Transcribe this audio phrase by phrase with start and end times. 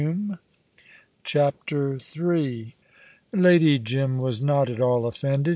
[1.23, 2.73] CHAPTER III
[3.33, 5.49] Lady Jim was not at all offended.